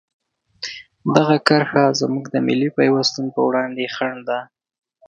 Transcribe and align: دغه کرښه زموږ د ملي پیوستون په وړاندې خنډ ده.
دغه 1.15 1.35
کرښه 1.47 1.83
زموږ 2.01 2.25
د 2.29 2.35
ملي 2.47 2.69
پیوستون 2.77 3.25
په 3.35 3.41
وړاندې 3.47 3.91
خنډ 3.95 4.19
ده. 4.29 4.39